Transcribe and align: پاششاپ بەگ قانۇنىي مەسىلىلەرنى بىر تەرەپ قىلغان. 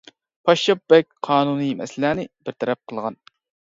پاششاپ 0.47 0.81
بەگ 0.93 1.05
قانۇنىي 1.29 1.71
مەسىلىلەرنى 1.85 2.29
بىر 2.43 2.61
تەرەپ 2.63 2.85
قىلغان. 2.87 3.25